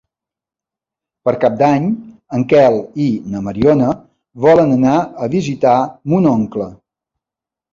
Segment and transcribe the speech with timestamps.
[1.27, 1.85] Per Cap d'Any
[2.37, 3.91] en Quel i na Mariona
[4.47, 5.77] volen anar a visitar
[6.15, 6.69] mon oncle.